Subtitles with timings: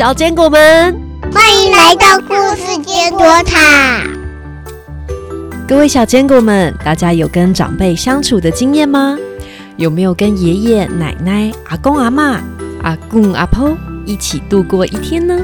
[0.00, 0.98] 小坚果们，
[1.30, 4.02] 欢迎来到故事坚果塔。
[5.68, 9.18] 各位小坚果们，大家有跟长辈相处的经验吗？
[9.76, 12.40] 有没有跟爷爷奶奶、阿公阿妈、
[12.82, 13.76] 阿公阿婆
[14.06, 15.38] 一起度过一天呢？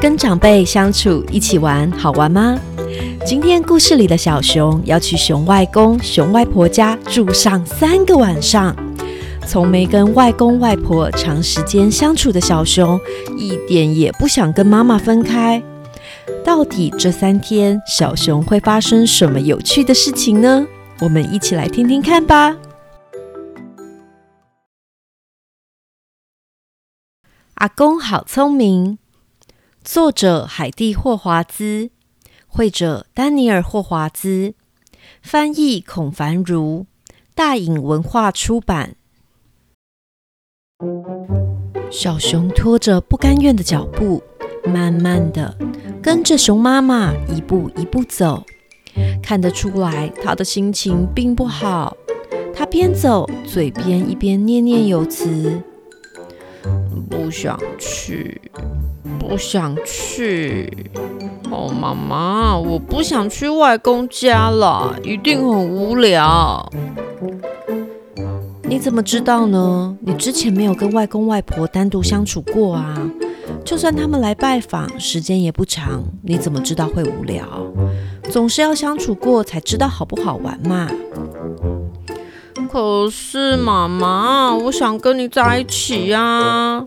[0.00, 2.58] 跟长辈相处，一起玩，好玩吗？
[3.26, 8.74] 今天故事里的小熊要去熊外公、熊外婆家住上三个晚上。
[9.46, 13.00] 从没跟外公外婆长时间相处的小熊，
[13.38, 15.62] 一点也不想跟妈妈分开。
[16.44, 20.66] 到底这三天小熊会发生什么有趣的事情呢？
[21.00, 22.56] 我们一起来听听看吧。
[27.54, 28.98] 阿公好聪明。
[29.82, 31.90] 作者海蒂霍华兹，
[32.48, 34.54] 绘者丹尼尔霍华兹，
[35.22, 36.86] 翻译孔凡如，
[37.34, 38.96] 大隐文化出版。
[41.90, 44.22] 小熊拖着不甘愿的脚步，
[44.64, 45.56] 慢慢的
[46.02, 48.44] 跟着熊妈妈一步一步走。
[49.22, 51.96] 看得出来，他的心情并不好。
[52.54, 55.62] 他边走，嘴边一边念念有词
[57.08, 58.40] ：“不想去，
[59.18, 60.90] 不想去。
[61.50, 66.70] 哦，妈妈，我不想去外公家了，一定很无聊。”
[68.68, 69.96] 你怎么知道呢？
[70.00, 73.08] 你之前没有跟外公外婆单独相处过啊。
[73.64, 77.46] 就算他们来拜访，时间也不长，你怎么知道会无聊？
[78.28, 80.88] 总是要相处过才知道好不好玩嘛。
[82.68, 86.84] 可是妈妈，我想跟你在一起呀。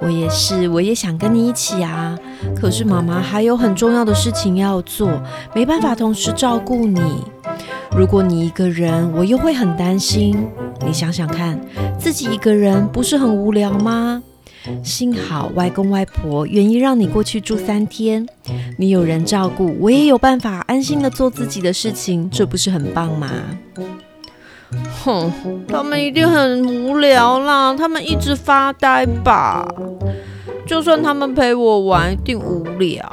[0.00, 2.18] 我也是，我也想跟你一起啊。
[2.56, 5.08] 可是妈妈还有很重要的事情要做，
[5.54, 7.00] 没办法同时照顾你。
[7.98, 10.48] 如果你一个人，我又会很担心。
[10.86, 11.60] 你想想看，
[11.98, 14.22] 自己一个人不是很无聊吗？
[14.84, 18.24] 幸好外公外婆愿意让你过去住三天，
[18.76, 23.28] 你有人照顾，我也有办法安心的做自己的事情，这不是很棒吗？
[25.02, 25.32] 哼，
[25.66, 29.66] 他们一定很无聊啦，他们一直发呆吧。
[30.64, 33.12] 就算他们陪我玩，一定无聊。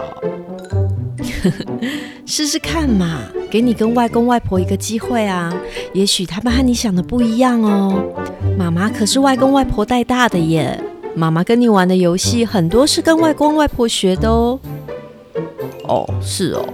[2.25, 5.53] 试试看嘛，给你跟外公外婆一个机会啊！
[5.93, 8.03] 也许他们和你想的不一样哦。
[8.57, 10.79] 妈妈可是外公外婆带大的耶，
[11.15, 14.59] 妈妈跟你玩的游戏很多是跟外公外婆学的哦。
[15.87, 16.65] 哦，是哦。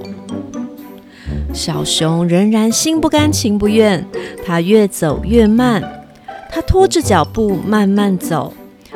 [1.54, 4.06] 小熊仍然心不甘情不愿，
[4.46, 5.84] 它越走越慢，
[6.50, 8.54] 它拖着脚步慢慢走，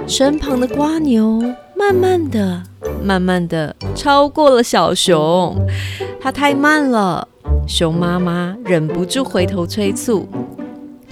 [0.08, 1.44] 身旁的瓜牛
[1.75, 2.64] 慢慢的。
[3.03, 5.56] 慢慢的超过了小熊，
[6.19, 7.28] 它太慢了。
[7.68, 10.28] 熊妈妈忍不住回头催促：“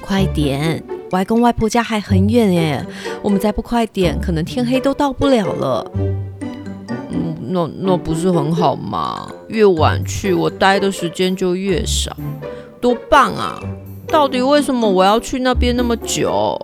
[0.02, 2.86] 快点，外公外婆家还很远耶，
[3.24, 5.92] 我们再不快点，可能天黑都到不了了。”
[7.10, 9.32] 嗯，那那不是很好吗？
[9.48, 12.16] 越晚去，我待的时间就越少，
[12.80, 13.60] 多棒啊！
[14.08, 16.60] 到底为什么我要去那边那么久？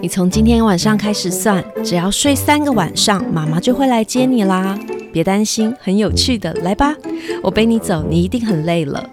[0.00, 4.78] 你从今天晚上开始算，只要睡三个晚上，妈妈就会来接你啦。
[5.12, 6.94] 别担心，很有趣的，来吧，
[7.42, 9.04] 我背你走，你一定很累了。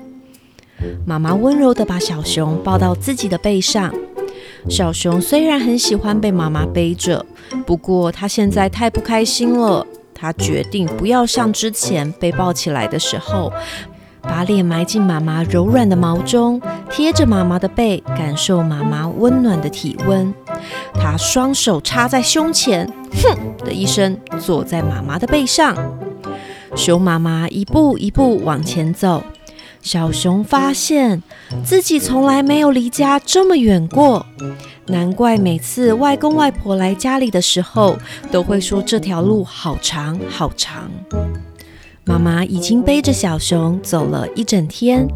[1.03, 3.91] 妈妈温柔地把小熊抱到自己的背上。
[4.69, 7.25] 小熊虽然很喜欢被妈妈背着，
[7.65, 9.85] 不过它现在太不开心了。
[10.13, 13.51] 它决定不要像之前被抱起来的时候。
[14.21, 16.59] 把脸埋进妈妈柔软的毛中，
[16.89, 20.33] 贴着妈妈的背，感受妈妈温暖的体温。
[20.93, 22.91] 他双手插在胸前，
[23.23, 25.75] 哼的一声，坐在妈妈的背上。
[26.75, 29.23] 熊妈妈一步一步往前走。
[29.81, 31.21] 小熊发现
[31.63, 34.25] 自己从来没有离家这么远过，
[34.87, 37.95] 难怪每次外公外婆来家里的时候，
[38.31, 40.89] 都会说这条路好长好长。
[42.03, 45.07] 妈妈已经背着小熊走了一整天，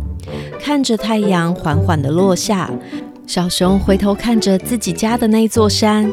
[0.61, 2.69] 看着太阳缓缓地落下，
[3.29, 6.11] 小熊回头看着自己家的那座山，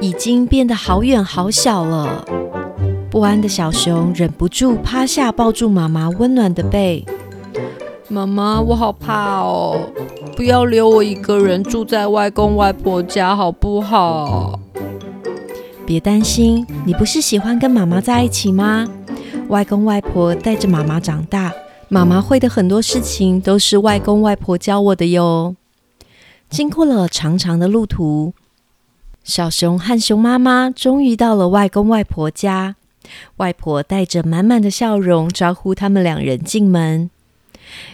[0.00, 2.24] 已经变得好远好小了。
[3.08, 7.06] 不安的小熊忍不住趴下，抱住妈妈温暖的背。
[8.08, 9.78] 妈妈，我好怕哦，
[10.36, 14.58] 不要留我一个人住在外公外婆家，好不好？
[15.86, 18.88] 别担心，你不是喜欢跟妈妈在一起吗？
[19.46, 21.52] 外公外婆带着妈妈长大，
[21.88, 25.54] 妈妈会的很多事情都是外公外婆教我的哟。
[26.48, 28.32] 经过了长长的路途，
[29.24, 32.76] 小熊和熊妈妈终于到了外公外婆家。
[33.36, 37.10] 外婆带着满满的笑容招呼他们两人进门：“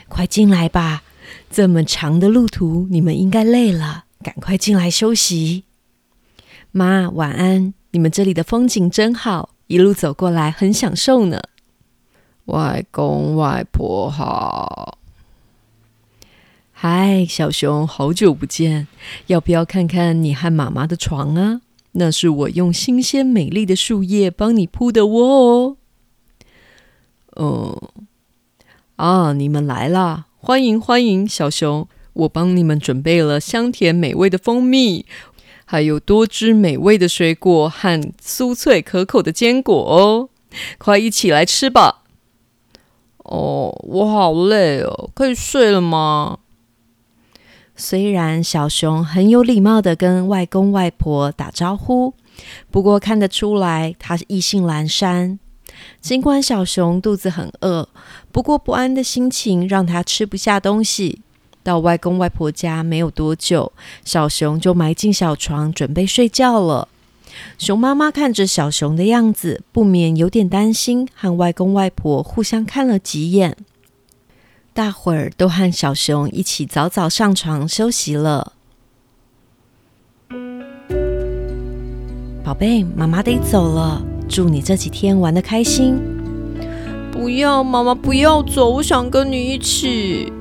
[0.09, 1.03] 快进来吧，
[1.51, 5.65] 这么长的路途，你们应该累了，赶快进来休息。”
[6.73, 7.75] 妈，晚安。
[7.91, 11.43] 你们这里的风景真好，一路走过来很享受呢。
[12.47, 14.92] 外公外婆好。
[16.85, 18.89] 嗨，小熊，好久不见，
[19.29, 21.61] 要不要看看你和妈妈的床啊？
[21.93, 25.77] 那是我用新鲜美丽的树叶帮你铺的窝哦。
[27.37, 27.81] 嗯，
[28.97, 30.27] 啊，你们来啦！
[30.37, 35.07] 欢迎欢迎，小熊，我帮你们准备了香甜美味的蜂蜜。
[35.65, 40.29] 还有多汁美味的水果和酥脆可口的坚果哦，
[40.79, 42.03] 快一起来吃吧！
[43.19, 46.41] 哦，我好累哦，可以睡了吗？
[47.83, 52.15] 虽然小熊很有礼貌的跟外公外婆打招呼，
[52.71, 55.41] 不过看得出来他意兴阑珊。
[56.01, 57.89] 尽管小熊肚子很饿，
[58.31, 61.23] 不过不安的心情让他吃不下东西。
[61.65, 63.73] 到外公外婆家没有多久，
[64.05, 66.87] 小熊就埋进小床准备睡觉了。
[67.59, 73.57] 熊妈妈看着小熊的样子，不免有点担心，和外公外婆互相看了几眼。
[74.75, 78.55] 大伙儿都和小熊一起早早上床休息了。
[82.43, 86.01] 宝贝，妈妈得走了，祝你这几天玩的开心。
[87.13, 90.33] 不要，妈妈不要走，我想跟你一起。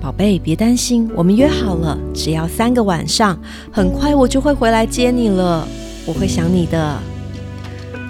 [0.00, 3.38] 宝贝，别担心，我们约好了，只要三个晚上，
[3.70, 5.68] 很快我就会回来接你了。
[6.04, 6.98] 我会想你的。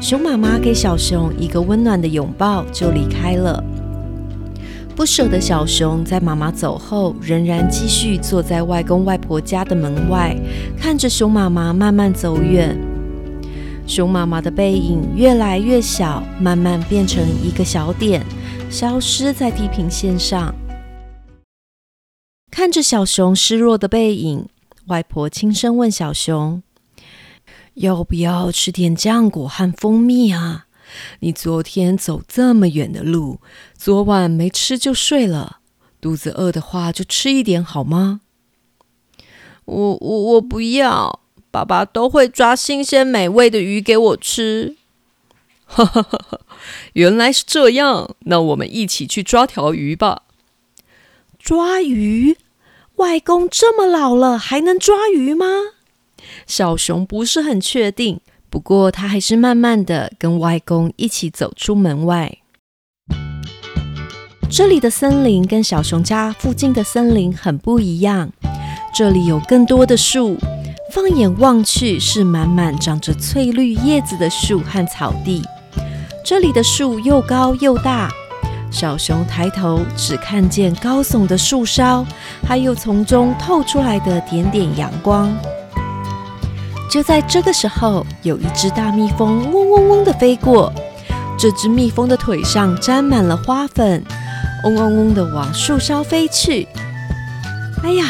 [0.01, 3.63] 熊妈妈给小熊一个温暖的拥抱，就离开了。
[5.01, 10.37] 不舍的小熊在妈妈走后，仍然继续坐在外公外婆家的门外，
[10.79, 12.79] 看着熊妈妈慢慢走远。
[13.87, 18.23] 熊妈妈的背影越来越小，慢慢变成一个小点，
[18.69, 20.55] 消失在地平线上。
[22.51, 24.51] 看着小熊失落的背影，
[24.89, 26.63] 外婆轻声问小熊
[27.73, 30.67] ：“要不要吃点浆果和蜂蜜啊？
[31.21, 33.41] 你昨天走这么远的路，
[33.77, 35.59] 昨晚没吃就睡了。
[36.01, 38.23] 肚子饿的话，就吃一点好吗
[39.67, 41.21] ？”“我我我不要，
[41.51, 44.77] 爸爸都会抓新鲜美味的鱼给我吃。
[45.67, 46.41] ”“哈哈哈哈
[46.95, 50.23] 原来是这样，那我们一起去抓条鱼吧。”
[51.39, 52.37] 抓鱼？
[52.97, 55.47] 外公这么老了，还能抓鱼吗？
[56.47, 62.39] 小熊不是很确定，不过他还是慢慢的跟外公一起走出门外。
[64.51, 68.29] 这里的森林跟小熊家附近的森林很不一样，
[68.93, 70.37] 这里有更多的树，
[70.93, 75.43] 放眼望去是满满长着翠绿叶子的树和草地。
[76.25, 78.11] 这里的树又高又大。
[78.73, 82.05] 小熊抬头，只看见高耸的树梢，
[82.45, 85.33] 还有从中透出来的点点阳光。
[86.91, 90.73] 就在这个时候，有一只大蜜蜂嗡嗡嗡地飞过。
[91.39, 94.05] 这只蜜蜂的腿上沾满了花粉，
[94.65, 96.67] 嗡嗡嗡地往树梢飞去。
[97.85, 98.05] 哎呀，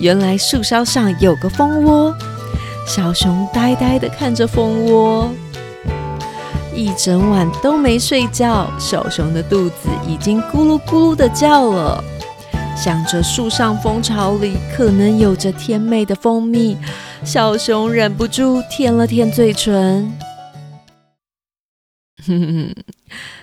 [0.00, 2.12] 原来树梢上有个蜂窝。
[2.86, 5.30] 小熊呆呆地看着蜂窝。
[6.74, 12.02] 一整晚都没睡觉，小熊的肚子已经咕噜咕噜的叫了。
[12.76, 16.76] 想着树上蜂巢里可能有着甜美的蜂蜜，
[17.24, 20.12] 小熊忍不住舔了舔嘴唇。
[22.26, 22.74] 哼哼，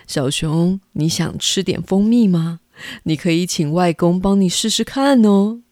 [0.06, 2.60] 小熊，你想吃点蜂蜜吗？
[3.02, 5.62] 你可以请外公帮你试试看哦。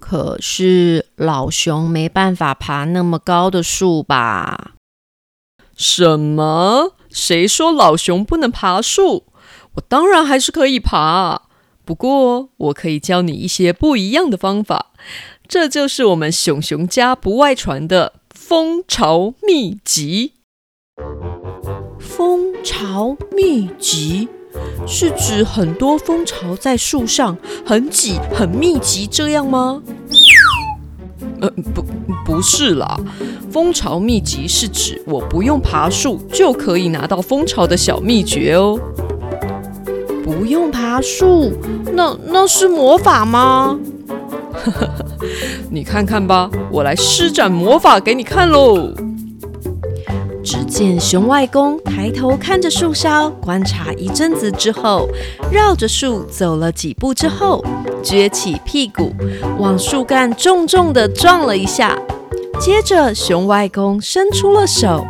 [0.00, 4.72] 可是老熊没办法爬那么高的树吧？
[5.76, 6.96] 什么？
[7.08, 9.26] 谁说老熊不能爬树？
[9.74, 11.42] 我当然还是可以爬，
[11.84, 14.90] 不过我可以教你一些不一样的方法。
[15.52, 20.32] 这就是我们熊熊家不外传的蜂巢秘籍。
[22.00, 24.30] 蜂巢秘籍
[24.86, 29.82] 是指很多蜂巢在树上很挤、很密集这样吗？
[31.42, 31.84] 呃，不，
[32.24, 32.98] 不是啦。
[33.50, 38.80] 蜂巢秘籍是指我不用爬树就可以拿到蜂巢的小秘诀哦。
[40.24, 41.52] 不用爬树，
[41.92, 43.78] 那那是魔法吗？
[45.70, 48.92] 你看看吧，我来施展魔法给你看喽。
[50.44, 55.08] 只见熊外公抬头看着树梢，观察一阵子之后，
[55.52, 57.64] 绕着树走了几步之后，
[58.02, 59.12] 撅起屁股
[59.58, 61.96] 往树干重重的撞了一下。
[62.60, 65.06] 接着，熊外公伸出了手，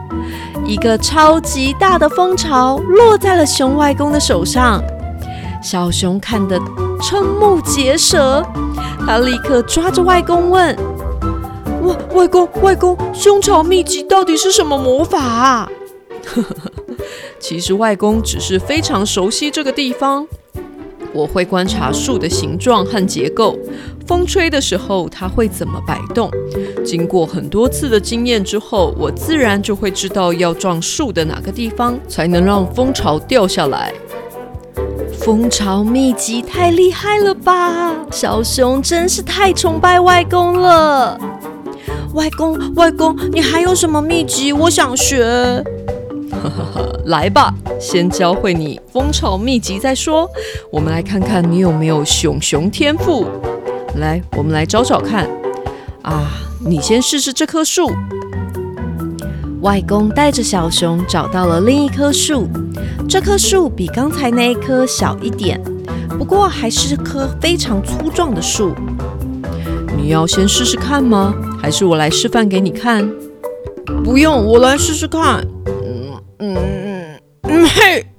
[0.66, 4.82] 一个超级大的蜂巢落在了熊外公的手上。
[5.62, 6.58] 小熊看得
[7.00, 8.44] 瞠目结舌，
[9.06, 10.76] 他立刻抓着外公问。
[11.82, 15.68] 外外公外公，蜂巢秘籍到底是什么魔法啊？
[17.40, 20.26] 其实外公只是非常熟悉这个地方。
[21.12, 23.58] 我会观察树的形状和结构，
[24.06, 26.30] 风吹的时候它会怎么摆动。
[26.84, 33.92] 经过很多次的经验之后，我自然就会知道要撞树的哪个地方才能让蜂巢掉下来。
[35.24, 37.94] 蜂巢秘籍太厉害了吧！
[38.10, 41.16] 小熊真是太崇拜外公了。
[42.12, 44.52] 外公，外公，你还有什么秘籍？
[44.52, 45.62] 我想学。
[47.06, 50.28] 来吧，先教会你蜂巢秘籍再说。
[50.72, 53.24] 我们来看看你有没有熊熊天赋。
[53.98, 55.28] 来，我们来找找看。
[56.02, 56.32] 啊，
[56.66, 57.92] 你先试试这棵树。
[59.62, 62.48] 外公带着小熊找到了另一棵树，
[63.08, 65.60] 这棵树比刚才那一棵小一点，
[66.18, 68.74] 不过还是棵非常粗壮的树。
[69.96, 71.32] 你要先试试看吗？
[71.60, 73.08] 还是我来示范给你看？
[74.02, 75.46] 不用，我来试试看。
[76.40, 76.68] 嗯
[77.42, 78.11] 嗯嘿，嗯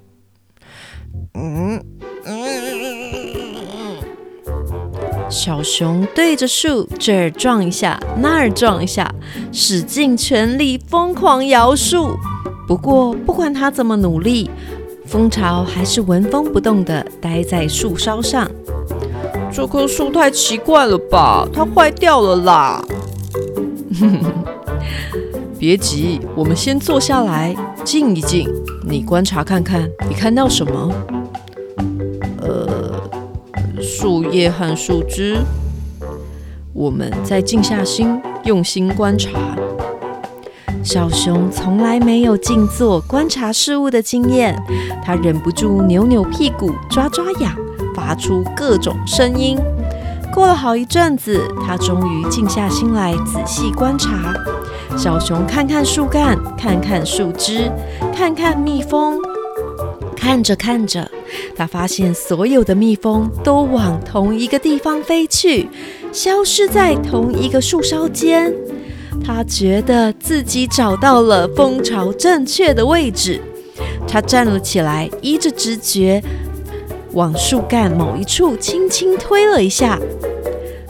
[5.44, 9.14] 小熊对着树这儿撞一下，那儿撞一下，
[9.52, 12.18] 使尽全力，疯狂摇树。
[12.66, 14.50] 不过，不管它怎么努力，
[15.06, 18.50] 蜂巢还是纹风不动地待在树梢上。
[19.52, 21.46] 这棵树太奇怪了吧？
[21.52, 22.82] 它坏掉了啦！
[25.60, 28.48] 别急，我们先坐下来静一静。
[28.88, 30.90] 你观察看看，你看到什么？
[33.96, 35.38] 树叶和树枝。
[36.74, 39.56] 我们再静下心，用心观察。
[40.84, 44.60] 小熊从来没有静坐观察事物的经验，
[45.06, 47.56] 它忍不住扭扭屁股，抓抓痒，
[47.96, 49.60] 发出各种声音。
[50.34, 54.34] 过了好一阵子，它终于静下心来仔细观察。
[54.98, 57.72] 小熊看看树干，看看树枝，
[58.12, 59.20] 看看蜜蜂。
[60.16, 61.08] 看着看着，
[61.56, 65.70] 他发现所有的蜜蜂都往同一个地方飞去，
[66.12, 68.54] 消失在同一个树梢间。
[69.24, 73.40] 他觉得自己找到了蜂巢正确的位置。
[74.08, 76.22] 他站了起来，依着直觉
[77.14, 80.00] 往树干某一处轻轻推了一下。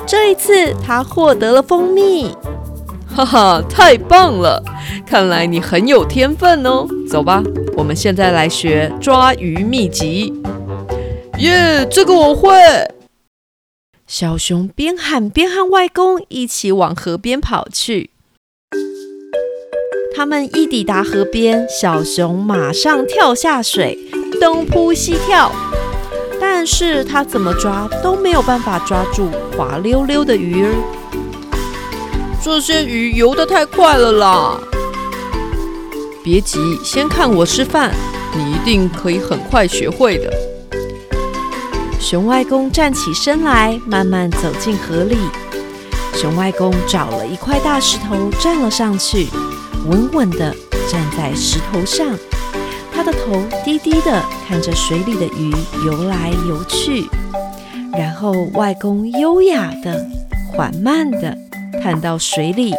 [0.06, 2.32] 这一次，他获得了蜂蜜。
[3.16, 4.64] 哈哈，太棒了！
[5.06, 6.88] 看来你很有天分哦。
[7.08, 7.44] 走吧，
[7.78, 10.34] 我们现在来学抓鱼秘籍。
[11.38, 12.50] 耶，这个我会。
[14.08, 18.10] 小熊边喊边和外公一起往河边跑去。
[20.16, 23.98] 他们一抵达河边，小熊马上跳下水，
[24.42, 25.52] 东扑西跳。
[26.40, 30.74] 但是他怎么抓都没有办法抓住滑溜溜的鱼儿。
[32.44, 34.60] 这些鱼游得太快了啦！
[36.22, 37.92] 别急，先看我示范，
[38.36, 40.30] 你一定可以很快学会的。
[42.02, 45.16] 熊外公站起身来，慢慢走进河里。
[46.16, 49.30] 熊外公找了一块大石头站了上去，
[49.86, 50.54] 稳稳地
[50.92, 52.06] 站在石头上。
[52.94, 55.50] 他的头低低的看着水里的鱼
[55.86, 57.08] 游来游去，
[57.98, 60.06] 然后外公优雅的、
[60.52, 61.38] 缓慢的。
[61.84, 62.74] 探到水里，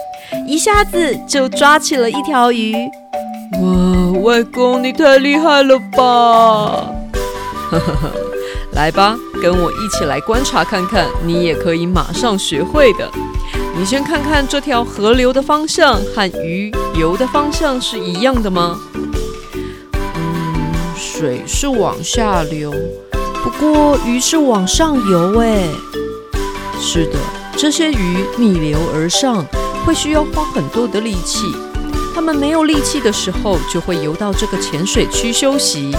[0.46, 2.74] 一下子就抓起了一条鱼。
[3.60, 6.90] 哇，外公你太厉害了吧！
[8.72, 13.10] 来吧，跟我一起来观察看看，你也可以马上学会的。
[13.76, 18.80] 你先看看这条河流的方向和鱼游的方向是一样的吗？
[19.92, 20.64] 嗯，
[20.96, 22.72] 水是往下流，
[23.44, 25.38] 不过鱼是往上游。
[25.40, 25.68] 哎，
[26.80, 27.18] 是的。
[27.56, 29.44] 这些鱼逆流而上，
[29.86, 31.46] 会需要花很多的力气。
[32.14, 35.90] 它们没有力气的时候，就会游到这个浅水区休息。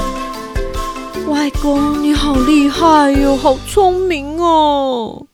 [1.28, 5.26] 外公，你好厉害哟，好聪明哦！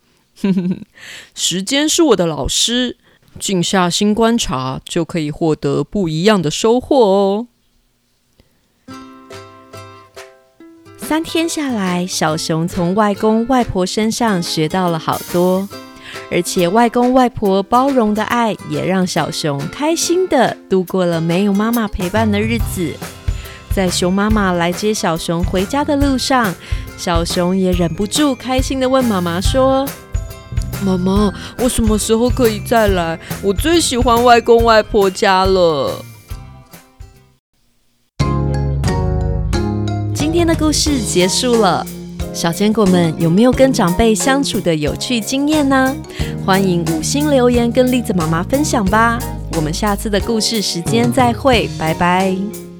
[1.34, 2.96] 时间是我的老师，
[3.38, 7.46] 静下心观察，就可以获得不一样的收获哦。
[10.96, 15.68] 三天下来，小熊从外公外婆身上学到了好多。
[16.30, 22.94] 而且外公外婆包容的爱，也让小熊开心的度过了没有妈妈陪伴的日子。
[23.74, 26.54] 在熊妈妈来接小熊回家的路上，
[26.98, 29.88] 小熊也忍不住开心的问妈妈说
[30.84, 33.18] ：“妈妈，我什么时候可以再来？
[33.42, 36.04] 我最喜欢外公外婆家了。”
[40.14, 41.86] 今天的故事结束了。
[42.34, 45.94] 小坚果们有没有跟长辈相处的有趣经验呢？
[46.44, 49.18] 欢迎五星留言跟栗子妈妈分享吧。
[49.54, 52.71] 我们下次的故事时间再会，拜拜。